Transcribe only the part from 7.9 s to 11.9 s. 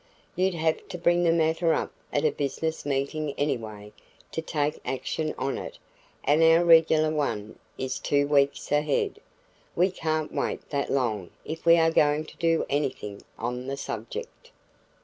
two weeks ahead. We can't wait that long if we